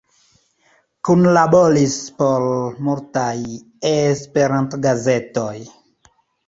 Kunlaboris 1.09 1.99
por 2.23 2.47
multaj 2.89 3.37
E-gazetoj. 3.93 5.57